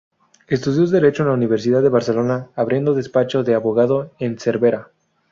Estudió 0.47 0.87
Derecho 0.87 1.21
en 1.21 1.27
la 1.29 1.35
Universidad 1.35 1.83
de 1.83 1.89
Barcelona, 1.89 2.47
abriendo 2.55 2.95
despacho 2.95 3.43
de 3.43 3.53
abogado 3.53 4.09
en 4.17 4.39
Cervera. 4.39 4.89